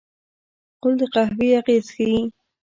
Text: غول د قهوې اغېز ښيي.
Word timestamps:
غول 0.79 0.93
د 0.99 1.01
قهوې 1.13 1.49
اغېز 1.59 1.85
ښيي. 1.95 2.19